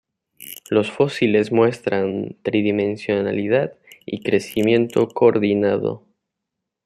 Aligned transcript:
Los 0.71 0.89
fósiles 0.89 1.51
muestran 1.51 2.35
tridimensionalidad 2.41 3.77
y 4.03 4.23
crecimiento 4.23 5.07
coordinado. 5.09 6.03